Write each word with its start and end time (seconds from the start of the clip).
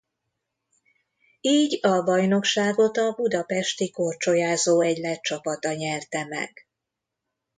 Így 1.41 1.79
a 1.85 2.03
bajnokságot 2.03 2.97
a 2.97 3.11
Budapesti 3.13 3.91
Korcsolyázó 3.91 4.81
Egylet 4.81 5.21
csapata 5.21 5.73
nyerte 5.73 6.25
meg. 6.25 6.67